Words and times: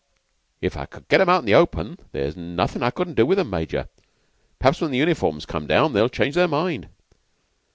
"If 0.61 0.75
I 0.77 0.87
could 0.87 1.07
get 1.09 1.21
'em 1.21 1.29
out 1.29 1.41
into 1.43 1.51
the 1.51 1.53
open, 1.53 1.99
there's 2.11 2.35
nothing 2.35 2.81
I 2.81 2.89
couldn't 2.89 3.13
do 3.13 3.23
with 3.27 3.37
'em, 3.37 3.51
Major. 3.51 3.87
Perhaps 4.57 4.81
when 4.81 4.89
the 4.89 4.97
uniforms 4.97 5.45
come 5.45 5.67
down, 5.67 5.93
they'll 5.93 6.09
change 6.09 6.33
their 6.33 6.47
mind." 6.47 6.89